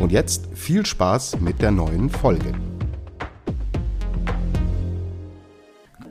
Und 0.00 0.12
jetzt 0.12 0.48
viel 0.54 0.84
Spaß 0.84 1.40
mit 1.40 1.62
der 1.62 1.70
neuen 1.70 2.10
Folge. 2.10 2.52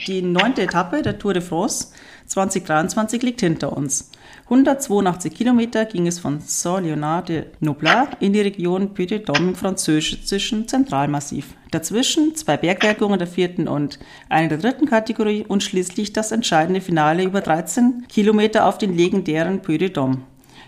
Die 0.08 0.22
neunte 0.22 0.64
Etappe 0.64 1.02
der 1.02 1.18
Tour 1.18 1.34
de 1.34 1.42
France 1.42 1.90
2023 2.28 3.22
liegt 3.22 3.42
hinter 3.42 3.76
uns. 3.76 4.12
182 4.46 5.34
Kilometer 5.34 5.86
ging 5.86 6.08
es 6.08 6.20
von 6.20 6.40
Saint-Léonard 6.40 7.28
de 7.28 7.46
Noblat 7.60 8.22
in 8.22 8.34
die 8.34 8.42
Region 8.42 8.94
Puy-de-Dôme 8.94 9.50
im 9.50 9.56
französischen 9.56 10.68
Zentralmassiv. 10.68 11.54
Dazwischen 11.72 12.36
zwei 12.36 12.58
Bergwerkungen 12.58 13.20
der 13.20 13.28
vierten 13.28 13.68
und 13.68 14.00
eine 14.30 14.50
der 14.50 14.58
dritten 14.58 14.86
Kategorie 14.86 15.46
und 15.48 15.64
schließlich 15.64 16.12
das 16.12 16.32
entscheidende 16.32 16.82
Finale 16.82 17.24
über 17.24 17.42
13 17.42 18.06
Kilometer 18.10 18.66
auf 18.66 18.78
den 18.78 18.96
legendären 18.96 19.62
Puy-de-Dôme. 19.62 20.18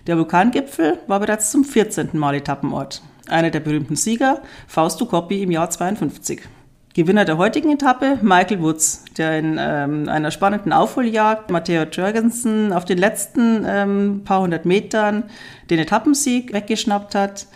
Der 0.08 0.18
Vulkangipfel 0.18 1.00
war 1.08 1.20
bereits 1.20 1.50
zum 1.50 1.64
14. 1.64 2.09
Mal 2.13 2.36
Etappenort. 2.36 3.02
Einer 3.27 3.50
der 3.50 3.59
berühmten 3.59 3.96
Sieger, 3.96 4.41
Fausto 4.68 5.07
Coppi 5.07 5.41
im 5.41 5.49
Jahr 5.49 5.71
52. 5.71 6.43
Gewinner 6.93 7.26
der 7.26 7.38
heutigen 7.38 7.71
Etappe, 7.71 8.20
Michael 8.21 8.62
Woods, 8.62 9.04
der 9.18 9.40
in 9.40 9.57
ähm, 9.60 10.07
einer 10.07 10.30
spannenden 10.30 10.74
Aufholjagd 10.74 11.49
Matteo 11.49 11.84
Jürgensen 11.91 12.71
auf 12.71 12.85
den 12.85 12.99
letzten 12.99 13.65
ähm, 13.68 14.21
paar 14.24 14.41
hundert 14.41 14.65
Metern 14.65 15.24
den 15.71 15.80
Etappensieg 15.80 16.54
weggeschnappt 16.54 17.15
hat. 17.15 17.48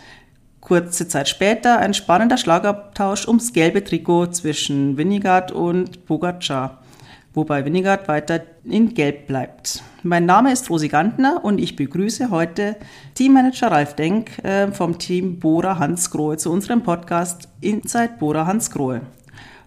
Kurze 0.60 1.06
Zeit 1.06 1.28
später 1.28 1.78
ein 1.78 1.94
spannender 1.94 2.36
Schlagabtausch 2.36 3.28
ums 3.28 3.52
gelbe 3.52 3.84
Trikot 3.84 4.26
zwischen 4.32 4.96
Winnegard 4.96 5.52
und 5.52 6.04
Pogacar, 6.04 6.79
wobei 7.34 7.64
Winnegard 7.64 8.08
weiter 8.08 8.42
in 8.64 8.94
Gelb 8.94 9.26
bleibt. 9.26 9.82
Mein 10.02 10.26
Name 10.26 10.52
ist 10.52 10.70
Rosi 10.70 10.88
Gantner 10.88 11.44
und 11.44 11.58
ich 11.58 11.76
begrüße 11.76 12.30
heute 12.30 12.76
Teammanager 13.14 13.70
Ralf 13.70 13.94
Denk 13.94 14.42
äh, 14.44 14.72
vom 14.72 14.98
Team 14.98 15.38
Bora 15.38 15.78
Hansgrohe 15.78 16.36
zu 16.36 16.50
unserem 16.50 16.82
Podcast 16.82 17.48
Inside 17.60 18.14
Bora 18.18 18.46
Hansgrohe. 18.46 19.02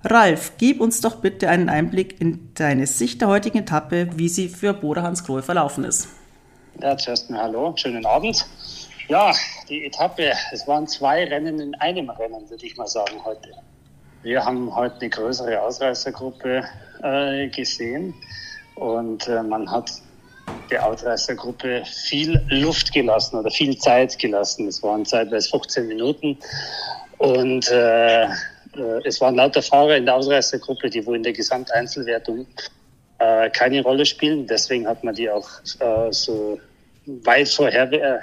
Ralf, 0.03 0.53
gib 0.57 0.81
uns 0.81 0.99
doch 0.99 1.17
bitte 1.17 1.49
einen 1.49 1.69
Einblick 1.69 2.19
in 2.19 2.49
deine 2.55 2.87
Sicht 2.87 3.21
der 3.21 3.29
heutigen 3.29 3.59
Etappe, 3.59 4.09
wie 4.15 4.27
sie 4.27 4.49
für 4.49 4.73
Bora 4.73 5.03
Hans 5.03 5.23
Grohe 5.23 5.41
verlaufen 5.41 5.85
ist. 5.85 6.09
Ja, 6.81 6.97
zuerst 6.97 7.29
mal 7.29 7.43
hallo, 7.43 7.73
schönen 7.77 8.05
Abend. 8.05 8.45
Ja, 9.07 9.31
die 9.69 9.85
Etappe, 9.85 10.31
es 10.51 10.67
waren 10.67 10.87
zwei 10.87 11.23
Rennen 11.25 11.59
in 11.59 11.75
einem 11.75 12.09
Rennen, 12.09 12.49
würde 12.49 12.65
ich 12.65 12.75
mal 12.75 12.87
sagen, 12.87 13.23
heute. 13.23 13.49
Wir 14.23 14.45
haben 14.45 14.73
heute 14.73 15.01
eine 15.01 15.09
größere 15.09 15.61
Ausreißergruppe 15.61 16.63
äh, 17.03 17.49
gesehen 17.49 18.13
und 18.75 19.27
äh, 19.27 19.43
man 19.43 19.69
hat 19.69 19.91
der 20.71 20.85
Ausreißergruppe 20.85 21.83
viel 21.85 22.41
Luft 22.47 22.93
gelassen 22.93 23.37
oder 23.37 23.51
viel 23.51 23.77
Zeit 23.77 24.17
gelassen. 24.17 24.69
Es 24.69 24.81
waren 24.81 25.05
zeitweise 25.05 25.49
15 25.49 25.89
Minuten 25.89 26.37
und 27.17 27.69
äh, 27.69 28.23
äh, 28.23 28.29
es 29.03 29.19
waren 29.19 29.35
lauter 29.35 29.61
Fahrer 29.61 29.97
in 29.97 30.05
der 30.05 30.15
Ausreißergruppe, 30.15 30.89
die 30.89 31.05
wohl 31.05 31.17
in 31.17 31.23
der 31.23 31.33
Gesamteinzelwertung 31.33 32.47
äh, 33.19 33.49
keine 33.49 33.83
Rolle 33.83 34.05
spielen. 34.05 34.47
Deswegen 34.47 34.87
hat 34.87 35.03
man 35.03 35.15
die 35.15 35.29
auch 35.29 35.49
äh, 35.79 36.11
so 36.13 36.61
weit 37.05 37.49
vorher, 37.49 37.91
äh, 37.91 38.19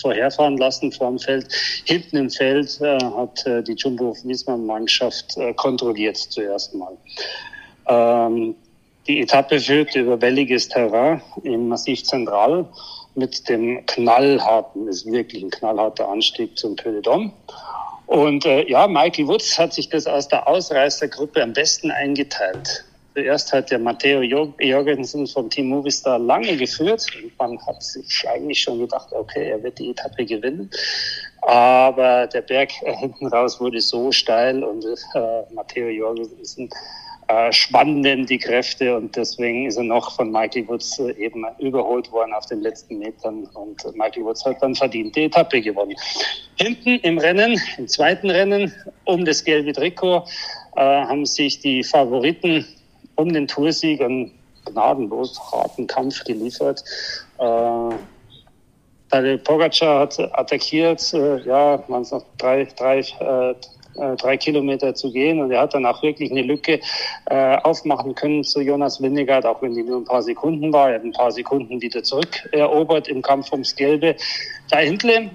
vorherfahren 0.00 0.56
lassen 0.56 0.92
vor 0.92 1.08
dem 1.08 1.18
Feld. 1.18 1.46
Hinten 1.84 2.16
im 2.16 2.30
Feld 2.30 2.80
äh, 2.80 2.98
hat 2.98 3.46
äh, 3.46 3.62
die 3.62 3.74
Jumbo-Visma-Mannschaft 3.74 5.36
äh, 5.36 5.52
kontrolliert 5.54 6.16
zuerst 6.16 6.74
mal. 6.74 6.96
Ähm, 7.86 8.54
die 9.06 9.20
Etappe 9.20 9.60
führt 9.60 9.94
über 9.94 10.20
welliges 10.20 10.68
Terrain 10.68 11.20
im 11.42 11.68
Massiv 11.68 12.04
Zentral 12.04 12.66
mit 13.14 13.48
dem 13.48 13.84
knallharten, 13.86 14.88
ist 14.88 15.06
wirklich 15.06 15.42
ein 15.42 15.50
knallharter 15.50 16.08
Anstieg 16.08 16.58
zum 16.58 16.74
Peu 16.76 17.00
Dôme. 17.00 17.30
Und 18.06 18.44
äh, 18.44 18.68
ja, 18.68 18.86
Michael 18.86 19.28
Woods 19.28 19.58
hat 19.58 19.72
sich 19.72 19.88
das 19.88 20.06
aus 20.06 20.28
der 20.28 20.46
Ausreißergruppe 20.48 21.42
am 21.42 21.52
besten 21.52 21.90
eingeteilt. 21.90 22.84
Zuerst 23.14 23.52
hat 23.52 23.70
der 23.70 23.78
Matteo 23.78 24.22
Jorgensen 24.22 25.26
vom 25.28 25.48
Team 25.48 25.68
Movistar 25.68 26.18
lange 26.18 26.56
geführt. 26.56 27.06
Und 27.22 27.38
man 27.38 27.66
hat 27.66 27.82
sich 27.82 28.28
eigentlich 28.28 28.60
schon 28.60 28.80
gedacht, 28.80 29.12
okay, 29.12 29.50
er 29.50 29.62
wird 29.62 29.78
die 29.78 29.90
Etappe 29.90 30.24
gewinnen. 30.24 30.68
Aber 31.42 32.26
der 32.26 32.40
Berg 32.42 32.72
hinten 32.72 33.28
raus 33.28 33.60
wurde 33.60 33.80
so 33.80 34.10
steil 34.10 34.64
und 34.64 34.84
äh, 34.84 35.54
Matteo 35.54 35.88
Jorgensen 35.88 36.68
äh, 37.28 37.52
spannenden 37.52 38.26
die 38.26 38.38
Kräfte 38.38 38.94
und 38.96 39.16
deswegen 39.16 39.66
ist 39.66 39.76
er 39.76 39.84
noch 39.84 40.14
von 40.14 40.30
Michael 40.30 40.68
Woods 40.68 40.98
äh, 40.98 41.12
eben 41.12 41.46
überholt 41.58 42.12
worden 42.12 42.34
auf 42.34 42.44
den 42.46 42.60
letzten 42.60 42.98
Metern 42.98 43.44
und 43.54 43.82
Michael 43.96 44.24
Woods 44.24 44.44
hat 44.44 44.62
dann 44.62 44.74
verdient 44.74 45.16
die 45.16 45.24
Etappe 45.24 45.62
gewonnen. 45.62 45.96
Hinten 46.56 46.98
im 47.00 47.16
Rennen, 47.16 47.58
im 47.78 47.88
zweiten 47.88 48.28
Rennen 48.28 48.74
um 49.04 49.24
das 49.24 49.42
gelbe 49.42 49.72
Trikot 49.72 50.24
äh, 50.76 50.80
haben 50.80 51.24
sich 51.24 51.60
die 51.60 51.82
Favoriten 51.82 52.66
um 53.16 53.32
den 53.32 53.46
Toursieg 53.46 54.00
einen 54.00 54.32
gnadenlos 54.64 55.40
harten 55.52 55.86
Kampf 55.86 56.24
geliefert. 56.24 56.82
Äh, 57.38 57.90
Pogacar 59.38 60.00
hat 60.00 60.18
attackiert, 60.18 61.14
äh, 61.14 61.40
ja, 61.46 61.82
waren 61.88 62.02
es 62.02 62.10
noch 62.10 62.24
drei, 62.38 62.64
drei 62.76 62.98
äh, 62.98 63.54
äh, 63.96 64.16
drei 64.16 64.36
Kilometer 64.36 64.94
zu 64.94 65.12
gehen. 65.12 65.40
Und 65.40 65.50
er 65.52 65.60
hat 65.60 65.74
dann 65.74 65.86
auch 65.86 66.02
wirklich 66.02 66.30
eine 66.30 66.42
Lücke 66.42 66.80
äh, 67.26 67.56
aufmachen 67.58 68.14
können 68.14 68.42
zu 68.42 68.60
Jonas 68.60 69.00
Winnegard, 69.00 69.46
auch 69.46 69.62
wenn 69.62 69.74
die 69.74 69.82
nur 69.82 69.98
ein 69.98 70.04
paar 70.04 70.22
Sekunden 70.22 70.72
war. 70.72 70.90
Er 70.90 70.96
hat 70.96 71.04
ein 71.04 71.12
paar 71.12 71.30
Sekunden 71.30 71.80
wieder 71.80 72.02
zurückerobert 72.02 73.08
im 73.08 73.22
Kampf 73.22 73.52
ums 73.52 73.76
Gelbe. 73.76 74.16
Da 74.70 74.78
Hindle 74.78 75.16
hm, 75.16 75.30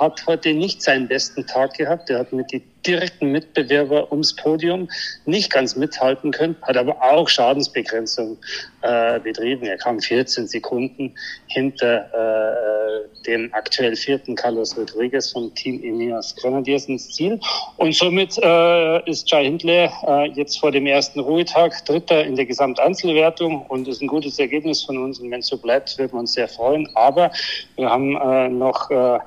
hat 0.00 0.26
heute 0.26 0.52
nicht 0.52 0.82
seinen 0.82 1.08
besten 1.08 1.46
Tag 1.46 1.74
gehabt. 1.74 2.10
Er 2.10 2.20
hat 2.20 2.32
mit 2.32 2.50
die 2.52 2.62
direkten 2.86 3.30
Mitbewerber 3.30 4.10
ums 4.10 4.34
Podium 4.34 4.88
nicht 5.26 5.52
ganz 5.52 5.76
mithalten 5.76 6.32
können, 6.32 6.56
hat 6.62 6.76
aber 6.76 7.02
auch 7.02 7.28
Schadensbegrenzung 7.28 8.38
äh, 8.82 9.20
betrieben. 9.20 9.66
Er 9.66 9.76
kam 9.76 10.00
14 10.00 10.46
Sekunden 10.46 11.14
hinter 11.48 12.06
äh, 12.14 13.24
dem 13.26 13.52
aktuell 13.52 13.96
vierten 13.96 14.34
Carlos 14.34 14.76
Rodriguez 14.76 15.30
vom 15.32 15.54
Team 15.54 15.82
Ineos 15.82 16.34
Grenadiers 16.36 16.86
ins 16.86 17.10
Ziel. 17.10 17.38
Und 17.76 17.94
somit 17.94 18.38
äh, 18.38 19.10
ist 19.10 19.30
Jai 19.30 19.44
Hindley 19.44 19.88
äh, 20.06 20.30
jetzt 20.32 20.58
vor 20.58 20.72
dem 20.72 20.86
ersten 20.86 21.20
Ruhetag 21.20 21.84
Dritter 21.84 22.24
in 22.24 22.36
der 22.36 22.46
Gesamteinzelwertung 22.46 23.66
und 23.66 23.88
ist 23.88 24.00
ein 24.00 24.08
gutes 24.08 24.38
Ergebnis 24.38 24.82
von 24.82 24.98
uns. 24.98 25.20
Und 25.20 25.30
wenn 25.30 25.40
es 25.40 25.48
so 25.48 25.58
bleibt, 25.58 25.96
wird 25.98 26.12
man 26.12 26.20
uns 26.20 26.32
sehr 26.32 26.48
freuen. 26.48 26.88
Aber 26.94 27.30
wir 27.76 27.90
haben 27.90 28.16
äh, 28.16 28.48
noch 28.48 28.90
äh, 28.90 29.18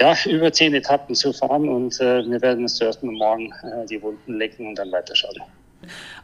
ja, 0.00 0.14
über 0.26 0.52
zehn 0.52 0.74
Etappen 0.74 1.14
zu 1.14 1.32
fahren 1.32 1.68
und 1.68 2.00
äh, 2.00 2.24
wir 2.24 2.40
werden 2.40 2.64
es 2.64 2.76
zuerst 2.76 3.02
mal 3.02 3.12
morgen 3.12 3.52
äh, 3.62 3.86
die 3.86 4.00
Wunden 4.00 4.38
lecken 4.38 4.66
und 4.66 4.76
dann 4.76 4.90
weiterschauen. 4.90 5.42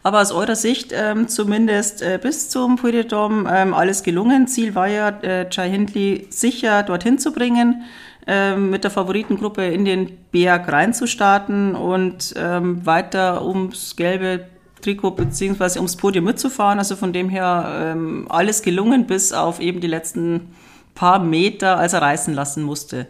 Aber 0.03 0.21
aus 0.21 0.33
eurer 0.33 0.55
Sicht 0.55 0.93
ähm, 0.95 1.29
zumindest 1.29 2.03
äh, 2.03 2.19
bis 2.23 2.49
zum 2.49 2.77
Puy 2.77 2.93
ähm, 2.93 3.75
alles 3.75 4.03
gelungen. 4.03 4.47
Ziel 4.47 4.75
war 4.75 4.87
ja, 4.87 5.09
äh, 5.09 5.47
Jai 5.51 5.71
Hindley 5.71 6.27
sicher 6.31 6.83
dorthin 6.83 7.19
zu 7.19 7.33
bringen, 7.33 7.83
äh, 8.27 8.55
mit 8.57 8.85
der 8.85 8.91
Favoritengruppe 8.91 9.67
in 9.67 9.85
den 9.85 10.17
Berg 10.31 10.71
reinzustarten 10.71 11.75
und 11.75 12.35
ähm, 12.37 12.87
weiter 12.87 13.45
ums 13.45 13.97
gelbe 13.97 14.47
Trikot 14.83 15.13
beziehungsweise 15.13 15.79
ums 15.81 15.97
Podium 15.97 16.25
mitzufahren. 16.25 16.79
Also 16.79 16.97
von 16.97 17.13
dem 17.13 17.29
her 17.29 17.93
ähm, 17.93 18.27
alles 18.29 18.63
gelungen, 18.63 19.07
bis 19.07 19.33
auf 19.33 19.61
eben 19.61 19.81
die 19.81 19.89
letzten 19.89 20.55
paar 20.95 21.19
Meter, 21.19 21.79
als 21.79 21.93
er 21.93 22.03
reißen 22.03 22.35
lassen 22.35 22.63
musste. 22.63 23.07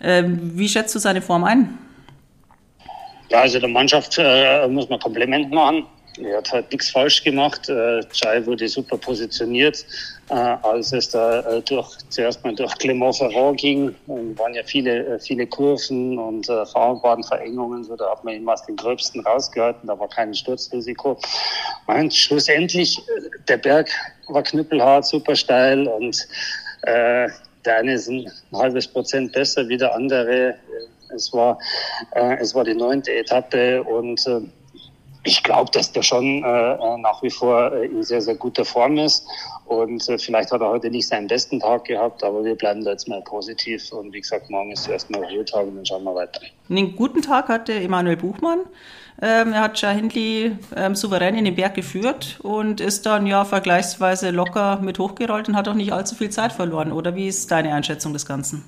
Ähm, 0.00 0.52
wie 0.54 0.68
schätzt 0.68 0.94
du 0.94 0.98
seine 0.98 1.22
Form 1.22 1.44
ein? 1.44 1.78
Ja, 3.30 3.42
also 3.42 3.58
der 3.58 3.68
Mannschaft 3.68 4.16
äh, 4.18 4.66
muss 4.68 4.88
man 4.88 4.98
Kompliment 5.00 5.50
machen. 5.52 5.86
Er 6.20 6.38
hat 6.38 6.50
halt 6.52 6.72
nichts 6.72 6.90
falsch 6.90 7.22
gemacht. 7.22 7.68
Äh, 7.68 8.00
Chai 8.10 8.44
wurde 8.44 8.66
super 8.68 8.96
positioniert. 8.96 9.84
Äh, 10.30 10.34
als 10.34 10.92
es 10.92 11.10
da 11.10 11.40
äh, 11.40 11.62
durch, 11.62 11.96
zuerst 12.08 12.42
mal 12.44 12.54
durch 12.54 12.76
Clermont-Ferrand 12.78 13.60
ging, 13.60 13.88
äh, 13.88 14.38
waren 14.38 14.54
ja 14.54 14.62
viele, 14.64 15.06
äh, 15.06 15.18
viele 15.20 15.46
Kurven 15.46 16.18
und 16.18 16.48
äh, 16.48 16.66
Fahrbahnverengungen, 16.66 17.84
so 17.84 17.96
da 17.96 18.10
hat 18.10 18.24
man 18.24 18.34
ihn 18.34 18.48
aus 18.48 18.64
den 18.66 18.76
Gröbsten 18.76 19.20
rausgehalten, 19.20 19.86
da 19.86 19.98
war 19.98 20.08
kein 20.08 20.34
Sturzrisiko. 20.34 21.18
Und 21.86 22.12
schlussendlich, 22.12 22.98
äh, 22.98 23.02
der 23.46 23.58
Berg 23.58 23.90
war 24.28 24.42
knüppelhart, 24.42 25.06
super 25.06 25.36
steil 25.36 25.86
und 25.86 26.26
äh, 26.82 27.28
der 27.64 27.76
eine 27.76 27.94
ist 27.94 28.08
ein 28.08 28.30
halbes 28.52 28.86
Prozent 28.88 29.32
besser 29.32 29.68
wie 29.68 29.76
der 29.76 29.94
andere. 29.94 30.56
Es 31.14 31.32
war, 31.32 31.58
äh, 32.14 32.36
es 32.38 32.54
war 32.54 32.64
die 32.64 32.74
neunte 32.74 33.12
Etappe 33.14 33.82
und 33.82 34.26
äh, 34.26 34.40
ich 35.24 35.42
glaube, 35.42 35.70
dass 35.72 35.92
der 35.92 36.02
schon 36.02 36.42
äh, 36.42 36.72
äh, 36.72 36.98
nach 36.98 37.22
wie 37.22 37.30
vor 37.30 37.72
äh, 37.72 37.86
in 37.86 38.02
sehr, 38.02 38.22
sehr 38.22 38.34
guter 38.34 38.64
Form 38.64 38.96
ist. 38.98 39.26
Und 39.66 40.08
äh, 40.08 40.18
vielleicht 40.18 40.50
hat 40.50 40.60
er 40.60 40.68
heute 40.68 40.90
nicht 40.90 41.08
seinen 41.08 41.26
besten 41.26 41.60
Tag 41.60 41.84
gehabt, 41.84 42.24
aber 42.24 42.44
wir 42.44 42.54
bleiben 42.54 42.84
da 42.84 42.92
jetzt 42.92 43.08
mal 43.08 43.20
positiv. 43.22 43.92
Und 43.92 44.12
wie 44.12 44.20
gesagt, 44.20 44.48
morgen 44.48 44.72
ist 44.72 44.88
erstmal 44.88 45.24
Ruhetag 45.24 45.66
und 45.66 45.76
dann 45.76 45.86
schauen 45.86 46.04
wir 46.04 46.14
weiter. 46.14 46.40
Einen 46.70 46.96
guten 46.96 47.22
Tag 47.22 47.48
hatte 47.48 47.74
Emanuel 47.74 48.16
Buchmann. 48.16 48.60
Ähm, 49.20 49.52
er 49.52 49.62
hat 49.62 49.78
Shah 49.78 49.90
Hindley 49.90 50.56
ähm, 50.76 50.94
souverän 50.94 51.34
in 51.34 51.44
den 51.44 51.56
Berg 51.56 51.74
geführt 51.74 52.38
und 52.42 52.80
ist 52.80 53.04
dann 53.04 53.26
ja 53.26 53.44
vergleichsweise 53.44 54.30
locker 54.30 54.78
mit 54.80 54.98
hochgerollt 54.98 55.48
und 55.48 55.56
hat 55.56 55.68
auch 55.68 55.74
nicht 55.74 55.92
allzu 55.92 56.14
viel 56.14 56.30
Zeit 56.30 56.52
verloren. 56.52 56.92
Oder 56.92 57.16
wie 57.16 57.26
ist 57.26 57.50
deine 57.50 57.74
Einschätzung 57.74 58.12
des 58.12 58.24
Ganzen? 58.26 58.64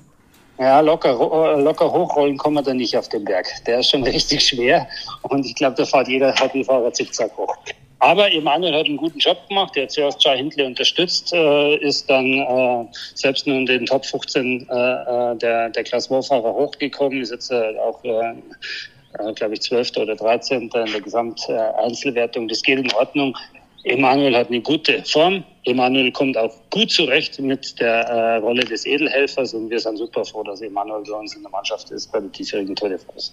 Ja, 0.61 0.79
locker, 0.79 1.13
locker 1.57 1.91
hochrollen 1.91 2.37
kommen 2.37 2.57
wir 2.57 2.61
da 2.61 2.71
nicht 2.71 2.95
auf 2.95 3.09
den 3.09 3.25
Berg. 3.25 3.47
Der 3.65 3.79
ist 3.79 3.89
schon 3.89 4.03
richtig 4.17 4.47
schwer 4.47 4.87
und 5.23 5.43
ich 5.43 5.55
glaube, 5.55 5.75
da 5.75 5.85
fährt 5.85 6.07
jeder 6.07 6.35
Hobbyfahrer 6.39 6.93
zickzack 6.93 7.35
hoch. 7.35 7.57
Aber 7.97 8.31
Emanuel 8.31 8.75
hat 8.75 8.85
einen 8.85 8.97
guten 8.97 9.17
Job 9.17 9.37
gemacht. 9.47 9.75
Er 9.75 9.83
hat 9.83 9.91
zuerst 9.91 10.23
Jai 10.23 10.37
Hindley 10.37 10.65
unterstützt, 10.65 11.33
äh, 11.33 11.77
ist 11.77 12.07
dann 12.07 12.25
äh, 12.25 12.85
selbst 13.15 13.47
nur 13.47 13.57
in 13.57 13.65
den 13.65 13.87
Top 13.87 14.05
15 14.05 14.67
äh, 14.69 14.73
äh, 14.73 15.35
der, 15.37 15.69
der 15.69 15.83
Klassementfahrer 15.83 16.53
hochgekommen, 16.53 17.21
ist 17.21 17.31
jetzt 17.31 17.51
äh, 17.51 17.77
auch, 17.79 18.03
äh, 18.03 19.33
glaube 19.33 19.55
ich, 19.55 19.61
12. 19.61 19.97
oder 19.97 20.15
13. 20.15 20.61
in 20.61 20.69
der 20.69 21.01
Gesamteinzelwertung. 21.01 22.47
Das 22.47 22.61
geht 22.61 22.77
in 22.77 22.93
Ordnung. 22.93 23.35
Emanuel 23.83 24.35
hat 24.35 24.47
eine 24.47 24.61
gute 24.61 25.03
Form. 25.05 25.43
Emanuel 25.65 26.11
kommt 26.11 26.37
auch 26.37 26.53
gut 26.69 26.91
zurecht 26.91 27.39
mit 27.39 27.79
der 27.79 28.07
äh, 28.07 28.37
Rolle 28.37 28.63
des 28.63 28.85
Edelhelfers 28.85 29.53
und 29.53 29.69
wir 29.69 29.79
sind 29.79 29.97
super 29.97 30.25
froh, 30.25 30.43
dass 30.43 30.61
Emanuel 30.61 31.03
bei 31.03 31.13
uns 31.13 31.35
in 31.35 31.41
der 31.41 31.51
Mannschaft 31.51 31.91
ist 31.91 32.11
bei 32.11 32.19
der 32.19 32.29
diesjährigen 32.29 32.75
Tour 32.75 32.89
de 32.89 32.97
France. 32.97 33.31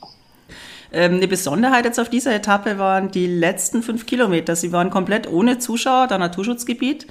Ähm, 0.90 1.16
eine 1.16 1.28
Besonderheit 1.28 1.84
jetzt 1.84 2.00
auf 2.00 2.08
dieser 2.08 2.34
Etappe 2.34 2.78
waren 2.78 3.10
die 3.10 3.26
letzten 3.26 3.82
fünf 3.82 4.06
Kilometer. 4.06 4.56
Sie 4.56 4.72
waren 4.72 4.88
komplett 4.88 5.30
ohne 5.30 5.58
Zuschauer, 5.58 6.06
da 6.06 6.16
Naturschutzgebiet. 6.16 7.06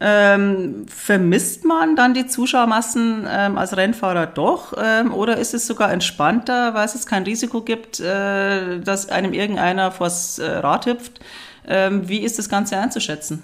Ähm, 0.00 0.86
vermisst 0.88 1.64
man 1.64 1.96
dann 1.96 2.12
die 2.12 2.26
Zuschauermassen 2.26 3.26
ähm, 3.30 3.56
als 3.56 3.76
Rennfahrer 3.76 4.26
doch? 4.26 4.74
Ähm, 4.82 5.14
oder 5.14 5.38
ist 5.38 5.54
es 5.54 5.66
sogar 5.66 5.92
entspannter, 5.92 6.74
weil 6.74 6.84
es 6.84 7.06
kein 7.06 7.22
Risiko 7.22 7.62
gibt, 7.62 8.00
äh, 8.00 8.80
dass 8.80 9.08
einem 9.08 9.32
irgendeiner 9.32 9.92
vors 9.92 10.38
äh, 10.38 10.44
Rad 10.44 10.86
hüpft? 10.86 11.20
Ähm, 11.68 12.08
wie 12.08 12.18
ist 12.18 12.38
das 12.38 12.48
Ganze 12.48 12.76
einzuschätzen? 12.78 13.42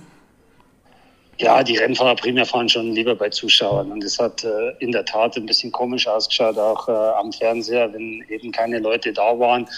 Ja, 1.41 1.63
die 1.63 1.77
Rennfahrer 1.77 2.17
primär 2.17 2.47
fahren 2.47 2.69
schon 2.69 2.93
lieber 2.93 3.15
bei 3.15 3.29
Zuschauern. 3.29 3.93
Und 3.93 4.03
es 4.03 4.19
hat 4.19 4.43
äh, 4.43 4.73
in 4.81 4.91
der 4.91 5.05
Tat 5.05 5.37
ein 5.37 5.47
bisschen 5.47 5.71
komisch 5.71 6.09
ausgeschaut, 6.09 6.59
auch 6.59 6.89
äh, 6.89 6.93
am 6.93 7.33
Fernseher, 7.33 7.93
wenn 7.93 8.25
eben 8.29 8.51
keine 8.51 8.81
Leute 8.81 9.13
da 9.13 9.39
waren. 9.39 9.69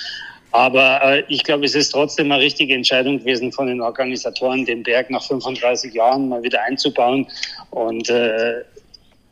Aber 0.52 1.02
äh, 1.04 1.22
ich 1.28 1.44
glaube, 1.44 1.66
es 1.66 1.74
ist 1.74 1.90
trotzdem 1.90 2.32
eine 2.32 2.42
richtige 2.42 2.74
Entscheidung 2.74 3.18
gewesen 3.18 3.52
von 3.52 3.66
den 3.66 3.82
Organisatoren, 3.82 4.64
den 4.64 4.82
Berg 4.82 5.10
nach 5.10 5.22
35 5.22 5.92
Jahren 5.92 6.30
mal 6.30 6.42
wieder 6.42 6.62
einzubauen. 6.62 7.28
Und 7.70 8.08
äh, 8.08 8.62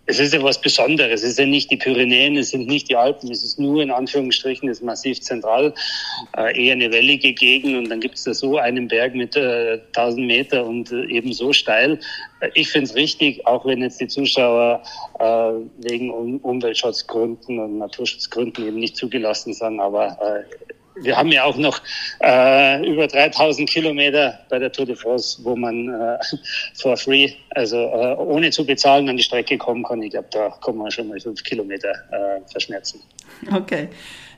es 0.08 0.19
ist 0.19 0.32
ja 0.32 0.43
was 0.43 0.58
Besonderes. 0.58 1.22
Es 1.22 1.37
sind 1.37 1.50
nicht 1.50 1.70
die 1.70 1.76
Pyrenäen, 1.76 2.38
es 2.38 2.50
sind 2.50 2.66
nicht 2.66 2.88
die 2.88 2.96
Alpen, 2.96 3.31
es 3.31 3.44
ist 3.44 3.58
nur 3.58 3.82
in 3.82 3.90
Anführungsstrichen 3.90 4.66
das 4.66 4.81
Massiv 4.81 5.20
Zentral, 5.20 5.75
äh, 6.37 6.66
eher 6.66 6.72
eine 6.72 6.90
wellige 6.90 7.34
Gegend 7.34 7.76
und 7.76 7.90
dann 7.90 8.00
gibt 8.00 8.16
es 8.16 8.25
da 8.25 8.32
so 8.32 8.56
einen 8.56 8.88
Berg 8.88 9.14
mit 9.14 9.37
äh, 9.37 9.81
1000 9.88 10.26
Meter 10.26 10.64
und 10.64 10.90
äh, 10.90 11.05
eben 11.08 11.34
so 11.34 11.52
steil. 11.52 12.00
Äh, 12.40 12.49
ich 12.55 12.70
finde 12.70 12.87
es 12.87 12.94
richtig, 12.94 13.46
auch 13.46 13.66
wenn 13.66 13.82
jetzt 13.82 14.00
die 14.00 14.08
Zuschauer 14.08 14.82
äh, 15.19 15.52
wegen 15.87 16.11
um 16.11 16.38
Umweltschutzgründen 16.38 17.58
und 17.58 17.76
Naturschutzgründen 17.76 18.66
eben 18.66 18.78
nicht 18.78 18.96
zugelassen 18.96 19.52
sind, 19.52 19.78
aber 19.78 20.16
äh, 20.22 20.67
wir 21.02 21.16
haben 21.16 21.30
ja 21.32 21.44
auch 21.44 21.56
noch 21.56 21.80
äh, 22.22 22.86
über 22.86 23.06
3000 23.06 23.68
Kilometer 23.68 24.38
bei 24.48 24.58
der 24.58 24.72
Tour 24.72 24.86
de 24.86 24.96
France, 24.96 25.38
wo 25.42 25.56
man 25.56 25.88
äh, 25.88 26.18
for 26.74 26.96
free, 26.96 27.32
also 27.50 27.76
äh, 27.76 28.16
ohne 28.16 28.50
zu 28.50 28.64
bezahlen, 28.64 29.08
an 29.08 29.16
die 29.16 29.22
Strecke 29.22 29.58
kommen 29.58 29.84
kann. 29.84 30.02
Ich 30.02 30.10
glaube, 30.10 30.28
da 30.30 30.50
kann 30.64 30.76
man 30.76 30.90
schon 30.90 31.08
mal 31.08 31.20
fünf 31.20 31.42
Kilometer 31.42 31.90
äh, 32.10 32.40
verschmerzen. 32.50 33.00
Okay. 33.52 33.88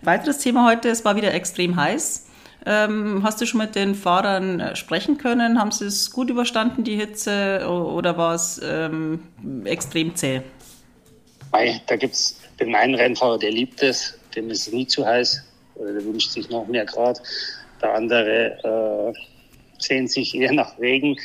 Weiteres 0.02 0.38
Thema 0.38 0.68
heute, 0.68 0.88
es 0.88 1.04
war 1.04 1.16
wieder 1.16 1.34
extrem 1.34 1.76
heiß. 1.76 2.26
Ähm, 2.66 3.22
hast 3.22 3.40
du 3.40 3.46
schon 3.46 3.60
mit 3.60 3.74
den 3.74 3.94
Fahrern 3.94 4.60
äh, 4.60 4.76
sprechen 4.76 5.16
können? 5.16 5.58
Haben 5.58 5.70
sie 5.70 5.86
es 5.86 6.10
gut 6.10 6.28
überstanden, 6.28 6.84
die 6.84 6.96
Hitze, 6.96 7.66
oder 7.66 8.18
war 8.18 8.34
es 8.34 8.60
ähm, 8.62 9.20
extrem 9.64 10.14
zäh? 10.14 10.42
Da 11.86 11.96
gibt 11.96 12.14
es 12.14 12.38
den 12.60 12.74
einen 12.74 12.94
Rennfahrer, 12.94 13.38
der 13.38 13.50
liebt 13.50 13.82
es, 13.82 14.18
dem 14.36 14.50
ist 14.50 14.68
es 14.68 14.72
nie 14.72 14.86
zu 14.86 15.04
heiß 15.04 15.42
oder 15.80 15.92
der 15.92 16.04
wünscht 16.04 16.30
sich 16.30 16.48
noch 16.50 16.66
mehr 16.66 16.84
Grad. 16.84 17.20
Der 17.82 17.94
andere 17.94 19.12
äh, 19.14 19.20
sehnt 19.78 20.10
sich 20.10 20.34
eher 20.34 20.52
nach 20.52 20.78
Regen. 20.78 21.16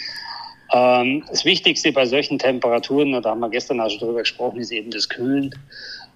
Ähm, 0.73 1.23
das 1.29 1.45
Wichtigste 1.45 1.91
bei 1.91 2.05
solchen 2.05 2.39
Temperaturen, 2.39 3.21
da 3.21 3.29
haben 3.29 3.41
wir 3.41 3.49
gestern 3.49 3.81
auch 3.81 3.89
schon 3.89 3.99
drüber 3.99 4.21
gesprochen, 4.21 4.59
ist 4.59 4.71
eben 4.71 4.91
das 4.91 5.09
Kühlen. 5.09 5.53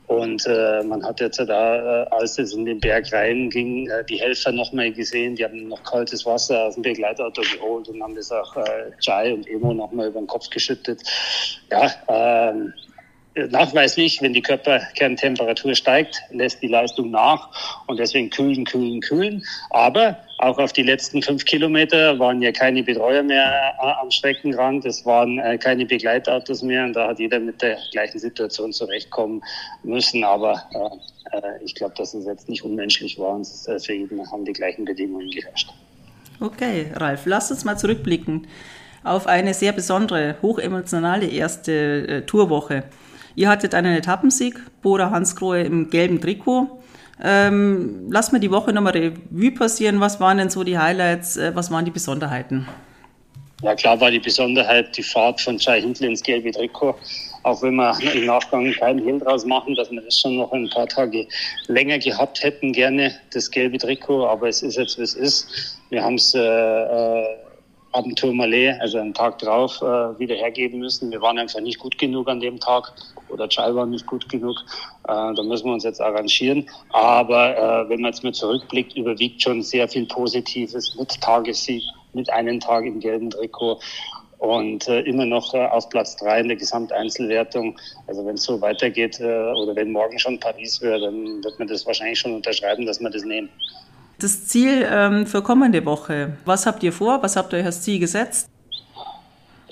Und 0.07 0.43
äh, 0.47 0.81
man 0.83 1.05
hat 1.05 1.19
jetzt 1.19 1.37
da, 1.37 2.01
äh, 2.03 2.07
als 2.09 2.39
es 2.39 2.53
in 2.53 2.65
den 2.65 2.79
Berg 2.79 3.13
reinging, 3.13 3.87
äh, 3.89 4.03
die 4.05 4.19
Helfer 4.19 4.51
noch 4.51 4.73
mal 4.73 4.91
gesehen, 4.91 5.35
die 5.35 5.43
haben 5.43 5.67
noch 5.67 5.83
kaltes 5.83 6.25
Wasser 6.25 6.63
aus 6.63 6.73
dem 6.73 6.81
Begleitauto 6.81 7.41
geholt 7.41 7.89
und 7.89 8.01
haben 8.01 8.15
das 8.15 8.31
auch 8.31 8.57
äh, 8.57 8.91
Jai 9.01 9.31
und 9.31 9.47
Emo 9.47 9.71
noch 9.71 9.91
mal 9.91 10.07
über 10.07 10.19
den 10.19 10.25
Kopf 10.25 10.49
geschüttet. 10.49 11.03
Ja, 11.69 11.91
ähm, 12.07 12.73
nachweislich, 13.47 14.21
wenn 14.21 14.33
die 14.33 14.41
Körperkerntemperatur 14.41 15.75
steigt, 15.75 16.21
lässt 16.31 16.61
die 16.61 16.67
Leistung 16.67 17.11
nach 17.11 17.49
und 17.87 17.99
deswegen 17.99 18.29
kühlen, 18.29 18.65
kühlen, 18.65 19.01
kühlen. 19.01 19.43
Aber 19.69 20.17
auch 20.39 20.57
auf 20.57 20.71
die 20.71 20.83
letzten 20.83 21.21
fünf 21.21 21.43
Kilometer 21.45 22.17
waren 22.17 22.41
ja 22.41 22.51
keine 22.51 22.81
Betreuer 22.83 23.23
mehr 23.23 23.73
äh, 23.81 24.01
am 24.01 24.09
Streckenrand, 24.09 24.85
es 24.85 25.05
waren 25.05 25.37
äh, 25.39 25.57
keine 25.57 25.85
Begleitautos 25.85 26.61
mehr 26.61 26.85
und 26.85 26.93
da 26.93 27.09
hat 27.09 27.19
jeder 27.19 27.39
mit 27.39 27.61
der 27.61 27.77
gleichen 27.91 28.19
Situation 28.19 28.71
zurechtkommen 28.71 29.41
müssen. 29.83 30.23
Aber 30.23 30.63
äh, 30.73 31.37
äh 31.37 31.63
ich 31.63 31.75
glaube, 31.75 31.93
dass 31.97 32.13
es 32.13 32.25
jetzt 32.25 32.47
nicht 32.47 32.63
unmenschlich 32.63 33.19
war 33.19 33.35
und 33.35 33.45
für 33.45 33.93
jeden 33.93 34.31
haben 34.31 34.45
die 34.45 34.53
gleichen 34.53 34.85
Bedingungen 34.85 35.29
geherrscht. 35.29 35.69
Okay, 36.39 36.87
Ralf, 36.95 37.25
lass 37.25 37.51
uns 37.51 37.65
mal 37.65 37.77
zurückblicken 37.77 38.47
auf 39.03 39.27
eine 39.27 39.53
sehr 39.53 39.71
besondere, 39.71 40.35
hochemotionale 40.41 41.25
erste 41.25 42.25
Tourwoche. 42.25 42.83
Ihr 43.39 43.47
hattet 43.47 43.73
einen 43.73 43.95
Etappensieg, 43.95 44.55
Bora 44.81 45.11
Hansgrohe 45.11 45.61
im 45.61 45.89
gelben 45.89 46.19
Trikot. 46.19 46.67
Ähm, 47.23 48.09
lass 48.11 48.33
mir 48.33 48.41
die 48.41 48.51
Woche 48.51 48.73
nochmal 48.73 48.91
Revue 48.91 49.51
passieren. 49.51 50.01
Was 50.01 50.19
waren 50.19 50.39
denn 50.39 50.49
so 50.49 50.65
die 50.65 50.77
Highlights? 50.77 51.37
Äh, 51.37 51.55
was 51.55 51.71
waren 51.71 51.85
die 51.85 51.91
Besonderheiten? 51.91 52.67
Ja, 53.61 53.75
klar 53.75 54.01
war 54.01 54.11
die 54.11 54.19
Besonderheit 54.19 54.97
die 54.97 55.03
Fahrt 55.03 55.39
von 55.39 55.57
Jai 55.57 55.79
Hindley 55.79 56.09
ins 56.09 56.21
gelbe 56.21 56.51
Trikot. 56.51 56.95
Auch 57.43 57.61
wenn 57.61 57.75
wir 57.75 57.97
im 58.13 58.25
Nachgang 58.25 58.73
keinen 58.73 59.01
Hehl 59.05 59.19
draus 59.19 59.45
machen, 59.45 59.73
dass 59.75 59.89
wir 59.89 60.01
das 60.01 60.19
schon 60.19 60.35
noch 60.35 60.51
ein 60.51 60.69
paar 60.71 60.87
Tage 60.87 61.25
länger 61.67 61.97
gehabt 61.97 62.43
hätten, 62.43 62.73
gerne 62.73 63.15
das 63.31 63.49
gelbe 63.49 63.77
Trikot. 63.77 64.27
Aber 64.27 64.49
es 64.49 64.61
ist 64.61 64.75
jetzt, 64.75 64.97
wie 64.97 65.03
es 65.03 65.13
ist. 65.13 65.79
Wir 65.89 66.03
haben 66.03 66.15
es 66.15 66.33
äh, 66.33 66.39
äh 66.41 67.23
am 67.91 68.15
Tourmalet, 68.15 68.79
also 68.81 68.99
einen 68.99 69.13
Tag 69.13 69.39
drauf, 69.39 69.81
äh, 69.81 70.19
wieder 70.19 70.35
hergeben 70.35 70.79
müssen. 70.79 71.11
Wir 71.11 71.21
waren 71.21 71.39
einfach 71.39 71.59
nicht 71.59 71.79
gut 71.79 71.97
genug 71.97 72.27
an 72.29 72.39
dem 72.39 72.59
Tag 72.59 72.93
oder 73.29 73.47
Chai 73.47 73.73
war 73.73 73.85
nicht 73.85 74.05
gut 74.05 74.27
genug. 74.29 74.57
Äh, 75.07 75.33
da 75.33 75.43
müssen 75.43 75.65
wir 75.65 75.73
uns 75.73 75.83
jetzt 75.83 76.01
arrangieren. 76.01 76.67
Aber 76.91 77.57
äh, 77.57 77.89
wenn 77.89 78.01
man 78.01 78.11
jetzt 78.11 78.23
mal 78.23 78.33
zurückblickt, 78.33 78.95
überwiegt 78.95 79.41
schon 79.41 79.61
sehr 79.61 79.87
viel 79.87 80.05
Positives 80.05 80.95
mit 80.97 81.19
Tagessieg, 81.21 81.83
mit 82.13 82.29
einem 82.31 82.59
Tag 82.59 82.85
im 82.85 82.99
gelben 82.99 83.29
Trikot 83.29 83.79
und 84.39 84.87
äh, 84.87 85.01
immer 85.01 85.25
noch 85.25 85.53
äh, 85.53 85.65
auf 85.67 85.89
Platz 85.89 86.15
drei 86.15 86.39
in 86.39 86.47
der 86.47 86.57
Gesamteinzelwertung. 86.57 87.77
Also 88.07 88.25
wenn 88.25 88.35
es 88.35 88.43
so 88.43 88.59
weitergeht 88.61 89.19
äh, 89.19 89.23
oder 89.23 89.75
wenn 89.75 89.91
morgen 89.91 90.17
schon 90.17 90.39
Paris 90.39 90.81
wäre, 90.81 90.99
dann 91.01 91.43
wird 91.43 91.59
man 91.59 91.67
das 91.67 91.85
wahrscheinlich 91.85 92.19
schon 92.19 92.33
unterschreiben, 92.33 92.85
dass 92.85 92.99
wir 92.99 93.09
das 93.09 93.23
nehmen. 93.23 93.49
Das 94.19 94.47
Ziel 94.47 94.85
ähm, 94.89 95.25
für 95.25 95.41
kommende 95.41 95.85
Woche, 95.85 96.37
was 96.45 96.65
habt 96.65 96.83
ihr 96.83 96.91
vor? 96.91 97.21
Was 97.21 97.35
habt 97.35 97.53
ihr 97.53 97.59
euch 97.59 97.65
als 97.65 97.81
Ziel 97.83 97.99
gesetzt? 97.99 98.49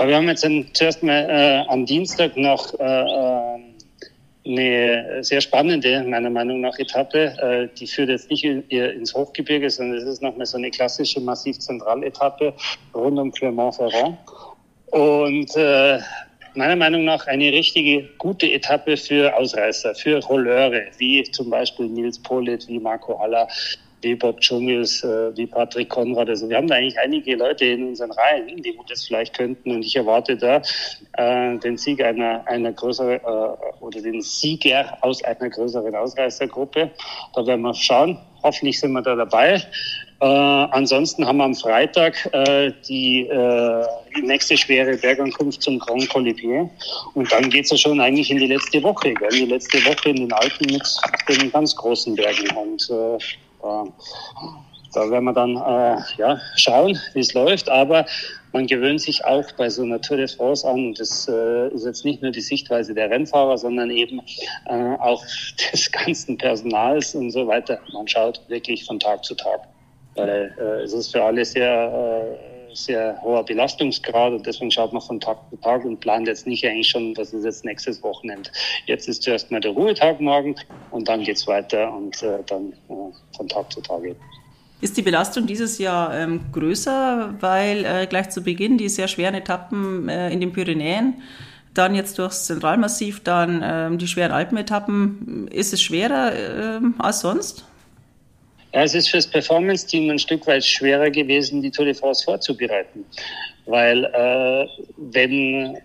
Wir 0.06 0.16
haben 0.16 0.28
jetzt 0.28 0.48
zuerst 0.74 1.04
mal 1.04 1.28
äh, 1.30 1.72
am 1.72 1.86
Dienstag 1.86 2.38
noch 2.38 2.74
äh, 2.80 2.84
äh, 2.84 3.60
eine 4.46 5.24
sehr 5.24 5.42
spannende, 5.42 6.04
meiner 6.04 6.30
Meinung 6.30 6.62
nach, 6.62 6.78
Etappe. 6.80 7.34
Äh, 7.42 7.76
die 7.78 7.88
führt 7.88 8.10
jetzt 8.10 8.30
nicht 8.30 8.44
in, 8.44 8.62
ins 8.70 9.14
Hochgebirge, 9.14 9.70
sondern 9.70 9.98
es 9.98 10.06
ist 10.06 10.22
nochmal 10.22 10.46
so 10.46 10.58
eine 10.58 10.72
klassische 10.72 11.20
Massiv-Zentral-Etappe 11.20 12.54
rund 12.94 13.20
um 13.20 13.32
Clermont-Ferrand. 13.32 14.18
Und 14.92 15.56
äh, 15.58 16.00
meiner 16.56 16.76
Meinung 16.76 17.04
nach 17.04 17.28
eine 17.28 17.52
richtige 17.52 18.04
gute 18.18 18.52
Etappe 18.52 18.98
für 18.98 19.36
Ausreißer, 19.36 19.96
für 19.96 20.24
Rolleure, 20.24 20.86
wie 20.98 21.24
zum 21.24 21.50
Beispiel 21.50 21.88
Nils 21.88 22.20
Polit, 22.20 22.68
wie 22.68 22.80
Marco 22.80 23.20
Haller, 23.20 23.48
wie 24.02 24.16
Bob 24.16 24.40
Dschungels, 24.42 25.04
äh, 25.04 25.36
wie 25.36 25.48
Patrick 25.48 25.90
Konrad. 25.90 26.30
Also 26.30 26.50
wir 26.50 26.58
haben 26.58 26.68
da 26.68 26.76
eigentlich 26.76 27.00
einige 27.00 27.36
Leute 27.36 27.66
in 27.66 27.88
unseren 27.90 28.12
Reihen, 28.12 28.62
die 28.62 28.78
das 28.88 29.06
vielleicht 29.06 29.36
könnten. 29.36 29.72
Und 29.72 29.86
ich 29.86 29.96
erwarte 29.96 30.38
da 30.38 30.62
äh, 31.14 31.58
den 31.58 31.78
Sieg 31.78 32.04
einer, 32.04 32.46
einer 32.48 32.72
größeren 32.72 33.20
äh, 33.20 33.84
oder 33.84 34.02
den 34.02 34.22
Sieger 34.22 34.98
aus 35.02 35.24
einer 35.24 35.50
größeren 35.50 35.96
Ausreißergruppe. 35.96 36.92
Da 37.34 37.48
werden 37.48 37.62
wir 37.62 37.74
schauen. 37.74 38.20
Hoffentlich 38.44 38.80
sind 38.80 38.92
wir 38.92 39.02
da 39.02 39.16
dabei. 39.16 39.62
Äh, 40.20 40.26
ansonsten 40.26 41.28
haben 41.28 41.38
wir 41.38 41.44
am 41.44 41.54
Freitag 41.54 42.28
äh, 42.34 42.72
die, 42.88 43.22
äh, 43.28 43.86
die 44.16 44.24
nächste 44.24 44.58
schwere 44.58 44.98
Bergankunft 44.98 45.62
zum 45.62 45.78
Grand 45.78 46.10
Colibier. 46.10 46.70
Und 47.14 47.32
dann 47.32 47.50
geht's 47.50 47.70
ja 47.70 47.78
schon 47.78 48.00
eigentlich 48.00 48.32
in 48.32 48.38
die 48.38 48.48
letzte 48.48 48.82
Woche, 48.82 49.14
gell? 49.14 49.30
die 49.30 49.46
letzte 49.46 49.78
Woche 49.86 50.10
in 50.10 50.16
den 50.16 50.34
Alpen 50.34 50.72
mit 50.72 51.42
den 51.42 51.52
ganz 51.52 51.76
großen 51.76 52.16
Bergen. 52.16 52.50
Und 52.56 52.90
äh, 52.90 53.24
da 54.94 55.10
werden 55.12 55.26
wir 55.26 55.34
dann 55.34 55.56
äh, 55.56 56.02
ja, 56.18 56.40
schauen, 56.56 56.98
wie 57.14 57.20
es 57.20 57.34
läuft. 57.34 57.70
Aber 57.70 58.06
man 58.54 58.68
gewöhnt 58.68 59.02
sich 59.02 59.24
auch 59.26 59.46
bei 59.54 59.70
so 59.70 59.84
einer 59.84 60.02
Tour 60.02 60.18
de 60.18 60.28
France 60.28 60.68
an. 60.68 60.88
Und 60.88 61.00
das 61.00 61.28
äh, 61.28 61.68
ist 61.70 61.86
jetzt 61.86 62.06
nicht 62.06 62.22
nur 62.22 62.32
die 62.32 62.42
Sichtweise 62.42 62.94
der 62.94 63.10
Rennfahrer, 63.10 63.58
sondern 63.58 63.92
eben 63.92 64.22
äh, 64.66 64.96
auch 65.00 65.24
des 65.72 65.92
ganzen 65.92 66.38
Personals 66.38 67.14
und 67.16 67.32
so 67.32 67.48
weiter. 67.48 67.80
Man 67.94 68.08
schaut 68.08 68.42
wirklich 68.48 68.86
von 68.86 69.00
Tag 69.00 69.24
zu 69.24 69.36
Tag. 69.36 69.62
Weil 70.16 70.54
äh, 70.60 70.84
es 70.84 70.94
ist 70.94 71.12
für 71.12 71.24
alle 71.24 71.46
sehr, 71.46 72.38
äh, 72.42 72.57
sehr 72.78 73.20
hoher 73.22 73.44
Belastungsgrad 73.44 74.34
und 74.34 74.46
deswegen 74.46 74.72
schaut 74.72 74.94
man 74.94 75.02
von 75.02 75.20
Tag 75.20 75.38
zu 75.50 75.58
Tag 75.58 75.84
und 75.86 76.00
plant 76.00 76.28
jetzt 76.28 76.48
nicht 76.48 76.66
eigentlich 76.66 76.90
schon, 76.90 77.16
was 77.18 77.34
ist 77.34 77.44
jetzt 77.44 77.66
nächstes 77.66 78.02
Wochenende. 78.04 78.50
Jetzt 78.86 79.08
ist 79.08 79.24
zuerst 79.24 79.52
mal 79.52 79.60
der 79.60 79.72
Ruhetag 79.72 80.20
morgen 80.22 80.56
und 80.92 81.08
dann 81.08 81.24
geht's 81.24 81.48
weiter 81.48 81.94
und 81.94 82.22
äh, 82.24 82.40
dann 82.46 82.74
äh, 82.90 83.36
von 83.36 83.48
Tag 83.48 83.72
zu 83.72 83.82
Tag. 83.82 84.02
Ist 84.80 84.96
die 84.96 85.02
Belastung 85.02 85.48
dieses 85.48 85.80
Jahr 85.80 86.14
ähm, 86.14 86.42
größer, 86.52 87.34
weil 87.40 87.84
äh, 87.84 88.08
gleich 88.08 88.30
zu 88.30 88.42
Beginn 88.42 88.78
die 88.78 88.90
sehr 88.90 89.08
schweren 89.08 89.34
Etappen 89.34 90.08
äh, 90.08 90.30
in 90.30 90.40
den 90.40 90.54
Pyrenäen, 90.54 91.16
dann 91.74 91.96
jetzt 91.96 92.20
durchs 92.20 92.46
Zentralmassiv, 92.46 93.24
dann 93.24 93.62
ähm, 93.64 93.98
die 93.98 94.08
schweren 94.08 94.32
Alpenetappen, 94.32 95.48
ist 95.48 95.74
es 95.74 95.82
schwerer 95.82 96.32
äh, 96.34 96.80
als 97.00 97.22
sonst? 97.22 97.67
Ja, 98.74 98.84
es 98.84 98.94
ist 98.94 99.10
fürs 99.10 99.28
Performance-Team 99.28 100.10
ein 100.10 100.20
Stück 100.20 100.46
weit 100.48 100.64
schwerer 100.64 101.10
gewesen, 101.10 101.62
die 101.62 101.72
Tour 101.72 101.86
de 101.86 101.94
France 101.94 102.24
vorzubereiten. 102.24 103.06
Weil 103.66 104.06
äh, 104.06 104.68
wenn 104.98 105.78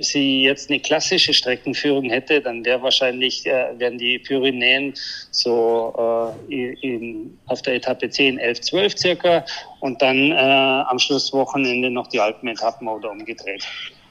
sie 0.00 0.42
jetzt 0.42 0.70
eine 0.70 0.80
klassische 0.80 1.32
Streckenführung 1.32 2.10
hätte, 2.10 2.40
dann 2.40 2.64
wäre 2.64 2.82
wahrscheinlich, 2.82 3.46
äh, 3.46 3.78
wären 3.78 3.98
die 3.98 4.18
Pyrenäen 4.18 4.94
so 5.30 6.34
äh, 6.48 6.72
in, 6.80 7.38
auf 7.46 7.62
der 7.62 7.74
Etappe 7.74 8.10
10, 8.10 8.38
11, 8.38 8.60
12 8.62 8.98
circa 8.98 9.44
und 9.80 10.00
dann 10.02 10.32
äh, 10.32 10.34
am 10.34 10.98
Schlusswochenende 10.98 11.90
noch 11.90 12.08
die 12.08 12.20
Alpenetappen 12.20 12.88
oder 12.88 13.10
umgedreht. 13.10 13.64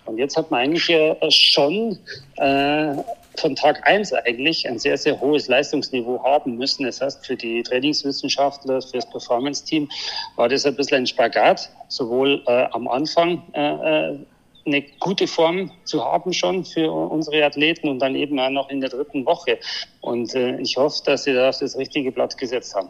Und 0.06 0.18
jetzt 0.18 0.36
hat 0.36 0.52
man 0.52 0.62
eigentlich 0.62 0.90
äh, 0.90 1.16
schon 1.32 1.98
äh, 2.38 2.96
von 3.38 3.56
Tag 3.56 3.86
eins 3.88 4.14
eigentlich 4.14 4.68
ein 4.68 4.80
sehr, 4.80 4.98
sehr 4.98 5.20
hohes 5.20 5.48
Leistungsniveau 5.48 6.24
haben 6.24 6.58
müssen. 6.58 6.84
Das 6.84 7.02
heißt, 7.02 7.26
für 7.26 7.36
die 7.36 7.64
Trainingswissenschaftler, 7.64 8.82
für 8.82 8.94
das 8.94 9.10
Performance-Team 9.10 9.90
war 10.36 10.50
das 10.50 10.66
ein 10.66 10.76
bisschen 10.76 10.98
ein 10.98 11.08
Spagat, 11.08 11.70
sowohl 11.88 12.44
äh, 12.48 12.66
am 12.72 12.88
Anfang 12.88 13.44
äh, 13.54 14.12
äh, 14.12 14.20
eine 14.66 14.82
gute 15.00 15.28
Form 15.28 15.72
zu 15.84 16.04
haben 16.04 16.32
schon 16.34 16.64
für 16.64 16.90
unsere 16.92 17.44
Athleten 17.44 17.90
und 17.90 18.00
dann 18.00 18.16
eben 18.16 18.40
auch 18.40 18.50
noch 18.50 18.70
in 18.70 18.80
der 18.82 18.90
dritten 18.90 19.26
Woche. 19.26 19.60
Und 20.02 20.34
äh, 20.36 20.58
ich 20.60 20.78
hoffe, 20.78 21.02
dass 21.06 21.24
sie 21.24 21.34
da 21.34 21.50
auf 21.50 21.60
das 21.60 21.78
richtige 21.78 22.12
Blatt 22.12 22.38
gesetzt 22.38 22.76
haben. 22.76 22.90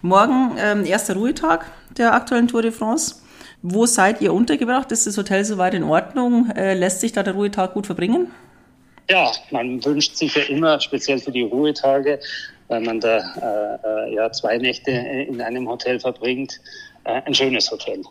Morgen 0.00 0.56
ähm, 0.58 0.84
erster 0.84 1.14
Ruhetag 1.14 1.66
der 1.96 2.12
aktuellen 2.12 2.48
Tour 2.48 2.62
de 2.62 2.72
France. 2.72 3.22
Wo 3.62 3.86
seid 3.86 4.20
ihr 4.20 4.34
untergebracht? 4.34 4.90
Ist 4.90 5.06
das 5.06 5.16
Hotel 5.16 5.44
soweit 5.44 5.74
in 5.74 5.84
Ordnung? 5.84 6.50
Äh, 6.50 6.74
lässt 6.74 7.00
sich 7.00 7.12
da 7.12 7.22
der 7.22 7.34
Ruhetag 7.34 7.74
gut 7.74 7.86
verbringen? 7.86 8.32
Ja, 9.10 9.32
man 9.50 9.84
wünscht 9.84 10.16
sich 10.16 10.34
ja 10.34 10.42
immer, 10.44 10.80
speziell 10.80 11.18
für 11.18 11.32
die 11.32 11.42
Ruhetage, 11.42 12.20
weil 12.68 12.80
man 12.80 13.00
da 13.00 13.18
äh, 13.18 14.08
äh 14.08 14.14
ja 14.14 14.30
zwei 14.32 14.58
Nächte 14.58 14.90
in 14.90 15.40
einem 15.40 15.68
Hotel 15.68 15.98
verbringt, 16.00 16.60
äh, 17.04 17.20
ein 17.24 17.34
schönes 17.34 17.70
Hotel. 17.70 18.02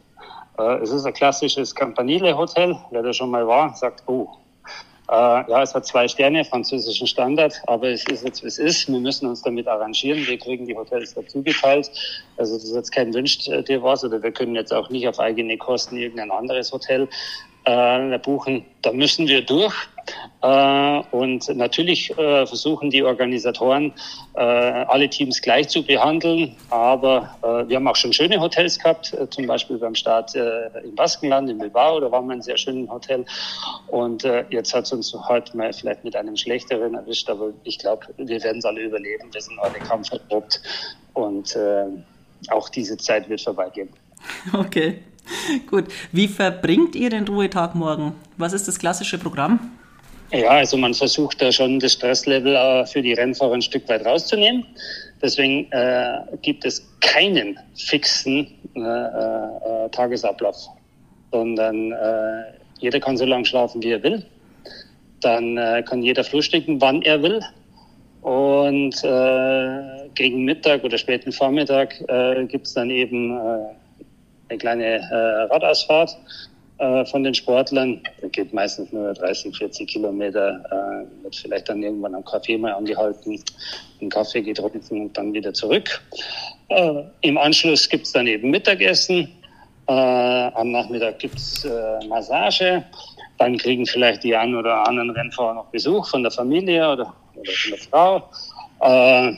Äh, 0.60 0.78
es 0.84 0.92
ist 0.92 1.06
ein 1.06 1.14
klassisches 1.14 1.74
Campanile-Hotel. 1.74 2.76
Wer 2.92 3.04
da 3.04 3.14
schon 3.14 3.32
mal 3.32 3.48
war, 3.48 3.76
sagt, 3.76 4.04
oh, 4.08 4.30
äh, 5.10 5.14
ja, 5.14 5.62
es 5.62 5.74
hat 5.74 5.86
zwei 5.86 6.08
Sterne, 6.08 6.46
französischen 6.46 7.06
Standard, 7.06 7.54
aber 7.68 7.90
es 7.90 8.06
ist 8.06 8.24
jetzt, 8.24 8.44
wie 8.44 8.48
es 8.48 8.60
ist. 8.60 8.88
Wir 8.88 9.00
müssen 9.00 9.28
uns 9.28 9.42
damit 9.42 9.68
arrangieren. 9.68 10.26
Wir 10.26 10.38
kriegen 10.38 10.66
die 10.66 10.76
Hotels 10.76 11.14
dazu 11.14 11.44
geteilt. 11.44 11.92
Also 12.38 12.54
das 12.56 12.64
ist 12.64 12.76
jetzt 12.76 12.92
kein 12.92 13.14
Wünsch 13.14 13.40
dir 13.40 13.84
was 13.84 14.04
oder 14.04 14.24
wir 14.24 14.32
können 14.32 14.56
jetzt 14.56 14.74
auch 14.74 14.90
nicht 14.90 15.08
auf 15.08 15.20
eigene 15.20 15.58
Kosten 15.58 15.98
irgendein 15.98 16.32
anderes 16.32 16.72
Hotel 16.72 17.10
äh, 17.66 18.18
buchen. 18.20 18.66
Da 18.82 18.94
müssen 18.94 19.28
wir 19.28 19.42
durch. 19.42 19.74
Äh, 20.42 21.02
und 21.12 21.48
natürlich 21.56 22.12
äh, 22.18 22.46
versuchen 22.46 22.90
die 22.90 23.04
Organisatoren, 23.04 23.94
äh, 24.34 24.42
alle 24.42 25.10
Teams 25.10 25.42
gleich 25.42 25.70
zu 25.70 25.84
behandeln. 25.84 26.56
Aber 26.70 27.36
wir 27.68 27.76
haben 27.76 27.88
auch 27.88 27.96
schon 27.96 28.14
schöne 28.14 28.40
Hotels 28.40 28.80
gehabt, 28.80 29.16
zum 29.30 29.48
Beispiel 29.48 29.78
beim 29.78 29.96
Start 29.96 30.36
im 30.36 30.96
Baskenland, 30.96 31.50
in 31.50 31.58
Bilbao, 31.58 32.00
da 32.00 32.12
waren 32.12 32.26
wir 32.26 32.28
in 32.28 32.32
einem 32.34 32.42
sehr 32.42 32.58
schönen 32.58 32.90
Hotel. 32.90 33.26
Und 33.88 34.24
jetzt 34.50 34.74
hat 34.74 34.86
es 34.86 34.94
uns 34.94 35.14
heute 35.28 35.56
mal 35.58 35.74
vielleicht 35.74 36.04
mit 36.04 36.16
einem 36.16 36.38
schlechteren 36.38 36.96
erwischt, 36.96 37.30
aber 37.30 37.52
ich 37.64 37.80
glaube, 37.80 38.08
wir 38.18 38.44
werden 38.44 38.60
es 38.60 38.66
alle 38.66 38.82
überleben. 38.82 39.30
Wir 39.32 39.42
sind 39.42 39.60
alle 39.60 39.80
kampferprobt 39.80 40.62
und 41.14 41.58
auch 42.50 42.70
diese 42.70 42.98
Zeit 42.98 43.30
wird 43.30 43.42
vorbeigehen. 43.42 43.90
Okay. 44.54 45.00
Gut. 45.68 45.86
Wie 46.12 46.28
verbringt 46.28 46.96
ihr 46.96 47.10
den 47.10 47.28
Ruhetag 47.28 47.76
morgen? 47.76 48.16
Was 48.38 48.54
ist 48.54 48.68
das 48.68 48.80
klassische 48.80 49.18
Programm? 49.18 49.72
Ja, 50.34 50.50
also 50.50 50.78
man 50.78 50.94
versucht 50.94 51.42
da 51.42 51.52
schon 51.52 51.80
das 51.80 51.94
Stresslevel 51.94 52.56
äh, 52.56 52.86
für 52.86 53.02
die 53.02 53.14
Rennfahrer 53.14 53.54
ein 53.54 53.62
Stück 53.62 53.88
weit 53.90 54.06
rauszunehmen. 54.06 54.66
Deswegen 55.22 55.70
äh, 55.72 56.20
gibt 56.42 56.64
es 56.64 56.88
keinen 57.02 57.60
fixen 57.76 58.48
äh, 58.76 58.80
äh, 58.80 59.90
Tagesablauf, 59.92 60.56
sondern 61.32 61.92
äh, 61.92 62.44
jeder 62.80 63.00
kann 63.02 63.18
so 63.18 63.26
lange 63.26 63.46
schlafen, 63.46 63.84
wie 63.84 63.92
er 63.92 64.02
will. 64.04 64.26
Dann 65.20 65.58
äh, 65.58 65.84
kann 65.86 66.02
jeder 66.02 66.24
frühstücken, 66.24 66.80
wann 66.80 67.02
er 67.02 67.22
will. 67.22 67.42
Und 68.22 69.02
gegen 70.14 70.44
Mittag 70.44 70.84
oder 70.84 70.96
späten 71.00 71.32
Vormittag 71.32 71.96
gibt 72.50 72.68
es 72.68 72.76
dann 72.76 72.92
eben 72.92 73.36
eine 74.48 74.58
kleine 74.60 75.02
Radausfahrt 75.50 76.16
äh, 76.82 77.06
von 77.06 77.24
den 77.24 77.36
Sportlern. 77.36 78.02
Der 78.22 78.30
geht 78.30 78.54
meistens 78.54 78.92
nur 78.92 79.14
30, 79.14 79.56
40 79.56 79.88
Kilometer, 79.88 80.60
äh, 80.72 81.24
wird 81.24 81.36
vielleicht 81.36 81.70
dann 81.70 81.84
irgendwann 81.84 82.16
am 82.16 82.24
Café 82.24 82.58
mal 82.58 82.74
angehalten, 82.74 83.40
einen 84.00 84.10
Kaffee 84.10 84.42
getrunken 84.42 85.02
und 85.02 85.16
dann 85.16 85.32
wieder 85.32 85.54
zurück. 85.54 86.02
Äh, 86.70 87.04
Im 87.22 87.38
Anschluss 87.38 87.88
gibt's 87.88 88.14
dann 88.14 88.26
eben 88.26 88.50
Mittagessen. 88.50 89.30
Äh, 89.88 89.92
am 89.92 90.72
Nachmittag 90.72 91.20
gibt's 91.20 91.66
äh, 91.66 92.06
Massage. 92.08 92.84
Dann 93.38 93.58
kriegen 93.58 93.86
vielleicht 93.86 94.24
die 94.24 94.36
einen 94.36 94.56
oder 94.56 94.88
anderen 94.88 95.12
Rennfahrer 95.12 95.54
noch 95.54 95.66
Besuch 95.68 96.08
von 96.10 96.24
der 96.24 96.32
Familie 96.32 96.82
oder, 96.82 97.14
oder 97.36 97.52
von 97.52 97.72
der 97.72 97.80
Frau. 97.80 98.18
Äh, 98.82 99.34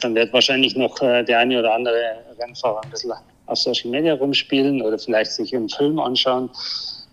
dann 0.00 0.14
wird 0.14 0.32
wahrscheinlich 0.32 0.76
noch 0.76 1.00
äh, 1.02 1.24
der 1.24 1.40
eine 1.40 1.58
oder 1.58 1.74
andere 1.74 1.96
Rennfahrer 2.38 2.82
ein 2.84 2.90
bisschen 2.90 3.12
auf 3.46 3.58
Social 3.58 3.90
Media 3.90 4.14
rumspielen 4.14 4.82
oder 4.82 4.98
vielleicht 4.98 5.32
sich 5.32 5.54
einen 5.54 5.68
Film 5.68 5.98
anschauen. 5.98 6.50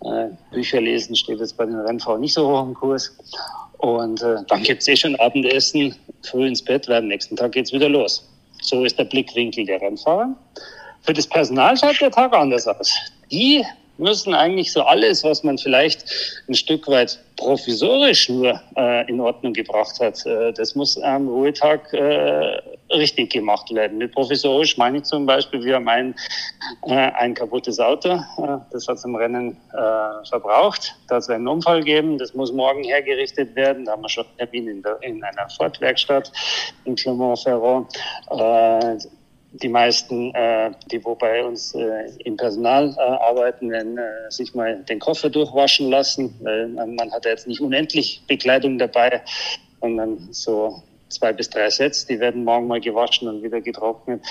Äh, 0.04 0.28
Bücher 0.50 0.80
lesen 0.80 1.14
steht 1.14 1.38
jetzt 1.38 1.56
bei 1.56 1.66
den 1.66 1.78
Rennfahrern 1.78 2.20
nicht 2.20 2.34
so 2.34 2.48
hoch 2.48 2.66
im 2.66 2.74
Kurs. 2.74 3.16
Und 3.78 4.22
äh, 4.22 4.36
dann 4.48 4.62
gibt's 4.62 4.88
eh 4.88 4.96
schon 4.96 5.16
Abendessen, 5.16 5.94
früh 6.22 6.46
ins 6.46 6.62
Bett, 6.62 6.88
weil 6.88 6.98
am 6.98 7.08
nächsten 7.08 7.36
Tag 7.36 7.52
geht's 7.52 7.72
wieder 7.72 7.88
los. 7.88 8.28
So 8.60 8.84
ist 8.84 8.98
der 8.98 9.04
Blickwinkel 9.04 9.66
der 9.66 9.80
Rennfahrer. 9.80 10.34
Für 11.02 11.12
das 11.12 11.26
Personal 11.26 11.76
schaut 11.76 12.00
der 12.00 12.10
Tag 12.10 12.32
anders 12.32 12.66
aus. 12.66 12.94
Die 13.30 13.64
müssen 13.98 14.34
eigentlich 14.34 14.72
so 14.72 14.82
alles, 14.82 15.24
was 15.24 15.42
man 15.42 15.58
vielleicht 15.58 16.04
ein 16.48 16.54
Stück 16.54 16.88
weit 16.88 17.18
provisorisch 17.36 18.28
nur 18.28 18.60
äh, 18.76 19.08
in 19.08 19.20
Ordnung 19.20 19.52
gebracht 19.52 19.98
hat, 20.00 20.24
äh, 20.26 20.52
das 20.52 20.74
muss 20.74 20.98
am 20.98 21.28
Ruhetag 21.28 21.92
äh, 21.92 22.60
richtig 22.90 23.32
gemacht 23.32 23.72
werden. 23.74 23.98
Mit 23.98 24.12
provisorisch 24.12 24.76
meine 24.76 24.98
ich 24.98 25.04
zum 25.04 25.26
Beispiel, 25.26 25.64
wir 25.64 25.76
haben 25.76 25.88
ein, 25.88 26.14
äh, 26.86 26.94
ein 26.94 27.34
kaputtes 27.34 27.80
Auto, 27.80 28.10
äh, 28.10 28.58
das 28.70 28.86
hat 28.88 29.00
zum 29.00 29.16
Rennen 29.16 29.56
äh, 29.72 30.26
verbraucht. 30.28 30.94
Da 31.08 31.16
hat 31.16 31.22
es 31.22 31.30
einen 31.30 31.48
Unfall 31.48 31.80
gegeben, 31.80 32.18
das 32.18 32.34
muss 32.34 32.52
morgen 32.52 32.84
hergerichtet 32.84 33.54
werden. 33.56 33.84
Da 33.84 33.92
haben 33.92 34.02
wir 34.02 34.08
schon 34.08 34.26
einen 34.26 34.50
Termin 34.50 34.68
in, 34.68 34.82
der, 34.82 35.02
in 35.02 35.22
einer 35.22 35.48
Fortwerkstatt 35.50 36.30
in 36.84 36.94
Clermont-Ferrand. 36.94 37.92
Äh, 39.52 39.58
die 39.58 39.68
meisten, 39.68 40.34
äh, 40.34 40.70
die 40.90 41.04
wo 41.04 41.14
bei 41.14 41.44
uns 41.44 41.74
äh, 41.74 42.10
im 42.24 42.36
Personal 42.36 42.94
äh, 42.96 43.00
arbeiten, 43.00 43.70
werden 43.70 43.98
äh, 43.98 44.30
sich 44.30 44.54
mal 44.54 44.82
den 44.84 44.98
Koffer 44.98 45.30
durchwaschen 45.30 45.90
lassen, 45.90 46.34
weil 46.42 46.68
man, 46.68 46.94
man 46.94 47.12
hat 47.12 47.24
ja 47.24 47.32
jetzt 47.32 47.46
nicht 47.46 47.60
unendlich 47.60 48.22
Bekleidung 48.26 48.78
dabei, 48.78 49.22
sondern 49.80 50.28
so 50.30 50.82
zwei 51.08 51.32
bis 51.32 51.50
drei 51.50 51.68
Sets, 51.70 52.06
die 52.06 52.18
werden 52.20 52.44
morgen 52.44 52.66
mal 52.66 52.80
gewaschen 52.80 53.28
und 53.28 53.42
wieder 53.42 53.60
getrocknet. 53.60 54.22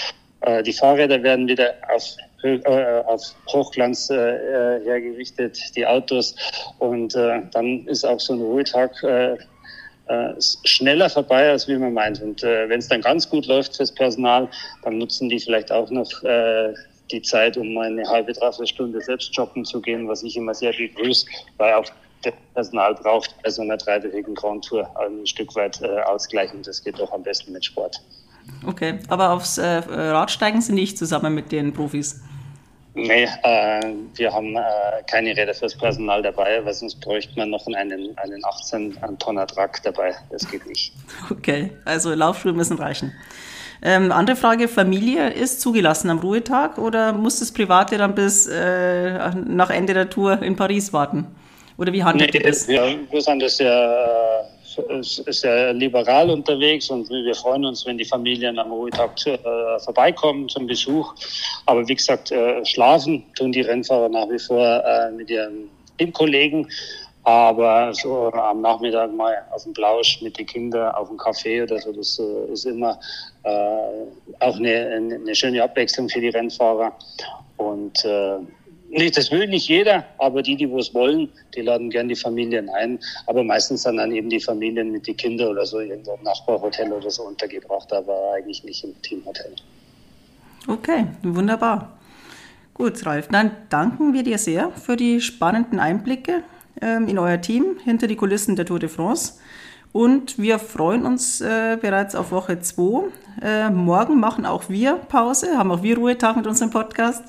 Äh, 0.41 0.63
die 0.63 0.73
Fahrräder 0.73 1.21
werden 1.21 1.47
wieder 1.47 1.75
auf, 1.93 2.03
äh, 2.43 3.03
auf 3.05 3.21
Hochglanz 3.47 4.09
äh, 4.09 4.79
hergerichtet, 4.83 5.59
die 5.75 5.85
Autos. 5.85 6.35
Und 6.79 7.15
äh, 7.15 7.41
dann 7.51 7.85
ist 7.85 8.03
auch 8.03 8.19
so 8.19 8.33
ein 8.33 8.41
Ruhetag 8.41 9.03
äh, 9.03 9.37
äh, 10.07 10.33
schneller 10.63 11.09
vorbei, 11.09 11.49
als 11.49 11.67
wie 11.67 11.77
man 11.77 11.93
meint. 11.93 12.21
Und 12.21 12.43
äh, 12.43 12.67
wenn 12.69 12.79
es 12.79 12.87
dann 12.87 13.01
ganz 13.01 13.29
gut 13.29 13.45
läuft 13.47 13.75
fürs 13.75 13.93
Personal, 13.93 14.49
dann 14.83 14.97
nutzen 14.97 15.29
die 15.29 15.39
vielleicht 15.39 15.71
auch 15.71 15.89
noch 15.89 16.23
äh, 16.23 16.73
die 17.11 17.21
Zeit, 17.21 17.57
um 17.57 17.77
eine 17.77 18.07
halbe, 18.07 18.33
dreiviertel 18.33 18.67
Stunde 18.67 19.01
selbst 19.01 19.35
joggen 19.35 19.65
zu 19.65 19.81
gehen, 19.81 20.07
was 20.07 20.23
ich 20.23 20.37
immer 20.37 20.53
sehr 20.53 20.73
begrüße, 20.73 21.25
weil 21.57 21.73
auch 21.73 21.85
das 22.23 22.33
Personal 22.53 22.95
braucht 22.95 23.35
bei 23.43 23.49
so 23.49 23.61
einer 23.61 23.77
dreiwöchigen 23.77 24.35
Grand 24.35 24.65
Tour 24.65 24.89
ein 24.99 25.25
Stück 25.25 25.55
weit 25.55 25.81
äh, 25.81 26.01
ausgleichen. 26.01 26.61
Das 26.63 26.83
geht 26.83 26.99
doch 26.99 27.11
am 27.11 27.23
besten 27.23 27.51
mit 27.51 27.65
Sport. 27.65 28.01
Okay, 28.65 28.99
aber 29.07 29.31
aufs 29.31 29.57
äh, 29.57 29.65
Radsteigen 29.65 30.61
sind 30.61 30.75
nicht 30.75 30.97
zusammen 30.97 31.33
mit 31.33 31.51
den 31.51 31.73
Profis. 31.73 32.21
Nee, 32.93 33.23
äh, 33.43 33.81
wir 34.15 34.33
haben 34.33 34.55
äh, 34.55 34.61
keine 35.07 35.35
Räder 35.35 35.53
fürs 35.53 35.77
Personal 35.77 36.21
dabei, 36.21 36.63
weil 36.63 36.73
sonst 36.73 36.99
bräuchte 36.99 37.37
man 37.37 37.49
noch 37.49 37.65
einen, 37.67 38.17
einen 38.17 38.45
18 38.45 38.97
Tonner 39.19 39.47
Truck 39.47 39.81
dabei. 39.83 40.13
Das 40.29 40.49
geht 40.49 40.65
nicht. 40.67 40.93
Okay, 41.31 41.71
also 41.85 42.13
Laufschuhe 42.13 42.53
müssen 42.53 42.77
reichen. 42.77 43.13
Ähm, 43.81 44.11
andere 44.11 44.35
Frage, 44.35 44.67
Familie 44.67 45.29
ist 45.29 45.61
zugelassen 45.61 46.09
am 46.09 46.19
Ruhetag 46.19 46.77
oder 46.77 47.13
muss 47.13 47.39
das 47.39 47.51
Private 47.51 47.97
dann 47.97 48.13
bis 48.13 48.47
äh, 48.47 49.31
nach 49.47 49.69
Ende 49.69 49.93
der 49.93 50.09
Tour 50.09 50.41
in 50.43 50.55
Paris 50.55 50.93
warten? 50.93 51.27
Oder 51.77 51.93
wie 51.93 52.03
handelt 52.03 52.33
nee, 52.33 52.39
ihr 52.39 52.45
das? 52.45 52.67
Wir, 52.67 52.99
wir 53.09 53.21
sind 53.21 53.41
das 53.41 53.57
ja 53.57 54.43
sehr 55.01 55.73
liberal 55.73 56.29
unterwegs 56.29 56.89
und 56.89 57.09
wir 57.09 57.35
freuen 57.35 57.65
uns, 57.65 57.85
wenn 57.85 57.97
die 57.97 58.05
Familien 58.05 58.59
am 58.59 58.71
Ruhetag 58.71 59.11
äh, 59.25 59.37
vorbeikommen 59.79 60.49
zum 60.49 60.67
Besuch. 60.67 61.13
Aber 61.65 61.87
wie 61.87 61.95
gesagt, 61.95 62.31
äh, 62.31 62.63
schlafen 62.65 63.23
tun 63.35 63.51
die 63.51 63.61
Rennfahrer 63.61 64.09
nach 64.09 64.29
wie 64.29 64.39
vor 64.39 64.83
äh, 64.83 65.11
mit 65.11 65.29
ihren 65.29 65.69
Teamkollegen. 65.97 66.67
Aber 67.23 67.93
so 67.93 68.31
am 68.31 68.61
Nachmittag 68.61 69.13
mal 69.13 69.37
auf 69.51 69.63
dem 69.63 69.73
Blausch 69.73 70.21
mit 70.21 70.39
den 70.39 70.47
Kindern 70.47 70.95
auf 70.95 71.07
dem 71.07 71.17
Café 71.17 71.63
oder 71.63 71.77
so, 71.79 71.91
das 71.91 72.19
äh, 72.19 72.51
ist 72.51 72.65
immer 72.65 72.99
äh, 73.43 74.39
auch 74.39 74.55
eine, 74.55 75.19
eine 75.23 75.35
schöne 75.35 75.63
Abwechslung 75.63 76.09
für 76.09 76.19
die 76.19 76.29
Rennfahrer. 76.29 76.91
Und 77.57 78.03
äh, 78.05 78.37
Nee, 78.93 79.09
das 79.09 79.31
will 79.31 79.47
nicht 79.47 79.69
jeder, 79.69 80.05
aber 80.17 80.41
die, 80.41 80.57
die 80.57 80.65
es 80.65 80.93
wollen, 80.93 81.29
die 81.55 81.61
laden 81.61 81.89
gern 81.89 82.09
die 82.09 82.15
Familien 82.15 82.69
ein. 82.69 82.99
Aber 83.25 83.41
meistens 83.41 83.83
sind 83.83 83.97
dann 83.97 84.11
eben 84.11 84.29
die 84.29 84.41
Familien 84.41 84.91
mit 84.91 85.07
den 85.07 85.15
Kindern 85.15 85.47
oder 85.49 85.65
so 85.65 85.79
irgendwo 85.79 86.13
im 86.15 86.23
Nachbarhotel 86.23 86.91
oder 86.91 87.09
so 87.09 87.23
untergebracht, 87.23 87.91
aber 87.93 88.33
eigentlich 88.35 88.65
nicht 88.65 88.83
im 88.83 89.01
Teamhotel. 89.01 89.55
Okay, 90.67 91.07
wunderbar. 91.23 91.97
Gut, 92.73 93.05
Ralf, 93.05 93.29
dann 93.29 93.51
danken 93.69 94.13
wir 94.13 94.23
dir 94.23 94.37
sehr 94.37 94.71
für 94.71 94.97
die 94.97 95.21
spannenden 95.21 95.79
Einblicke 95.79 96.43
ähm, 96.81 97.07
in 97.07 97.17
euer 97.17 97.39
Team 97.39 97.77
hinter 97.83 98.07
die 98.07 98.17
Kulissen 98.17 98.57
der 98.57 98.65
Tour 98.65 98.79
de 98.79 98.89
France. 98.89 99.35
Und 99.93 100.37
wir 100.37 100.59
freuen 100.59 101.05
uns 101.05 101.39
äh, 101.39 101.77
bereits 101.79 102.13
auf 102.13 102.31
Woche 102.31 102.59
2. 102.59 103.03
Äh, 103.41 103.69
morgen 103.69 104.19
machen 104.19 104.45
auch 104.45 104.67
wir 104.67 104.95
Pause, 104.95 105.57
haben 105.57 105.71
auch 105.71 105.83
wir 105.83 105.97
Ruhetag 105.97 106.35
mit 106.35 106.47
unserem 106.47 106.71
Podcast. 106.71 107.23